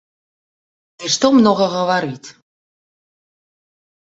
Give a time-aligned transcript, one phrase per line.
[1.03, 2.29] Ды што многа гаварыць!